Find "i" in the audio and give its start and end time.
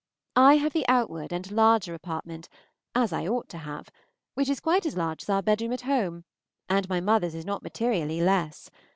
0.39-0.55, 3.13-3.27